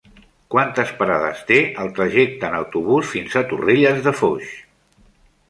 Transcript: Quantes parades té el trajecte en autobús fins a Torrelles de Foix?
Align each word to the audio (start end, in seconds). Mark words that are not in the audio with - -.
Quantes 0.53 0.93
parades 1.01 1.43
té 1.51 1.59
el 1.83 1.91
trajecte 1.99 2.49
en 2.49 2.57
autobús 2.61 3.13
fins 3.13 3.37
a 3.43 3.45
Torrelles 3.53 4.03
de 4.09 4.17
Foix? 4.23 4.51